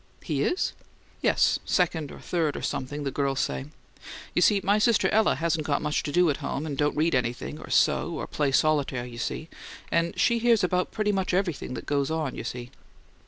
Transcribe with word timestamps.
"He 0.23 0.41
is?" 0.41 0.73
"Yes 1.21 1.59
second 1.63 2.11
or 2.11 2.19
third 2.19 2.57
or 2.57 2.63
something, 2.63 3.03
the 3.03 3.11
girls 3.11 3.39
say. 3.39 3.65
You 4.33 4.41
see, 4.41 4.59
my 4.63 4.79
sister 4.79 5.07
Ella 5.09 5.35
hasn't 5.35 5.67
got 5.67 5.83
much 5.83 6.01
to 6.01 6.11
do 6.11 6.27
at 6.31 6.37
home, 6.37 6.65
and 6.65 6.75
don't 6.75 6.97
read 6.97 7.13
anything, 7.13 7.59
or 7.59 7.69
sew, 7.69 8.13
or 8.17 8.25
play 8.25 8.51
solitaire, 8.51 9.05
you 9.05 9.19
see; 9.19 9.47
and 9.91 10.19
she 10.19 10.39
hears 10.39 10.63
about 10.63 10.89
pretty 10.89 11.11
much 11.11 11.35
everything 11.35 11.75
that 11.75 11.85
goes 11.85 12.09
on, 12.09 12.33
you 12.33 12.43
see. 12.43 12.71